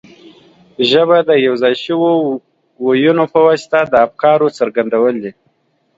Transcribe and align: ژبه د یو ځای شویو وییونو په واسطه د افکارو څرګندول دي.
ژبه 0.89 1.17
د 1.29 1.31
یو 1.45 1.53
ځای 1.61 1.73
شویو 1.83 2.15
وییونو 2.85 3.23
په 3.33 3.39
واسطه 3.47 3.79
د 3.93 3.95
افکارو 4.07 4.47
څرګندول 4.57 5.15
دي. 5.23 5.31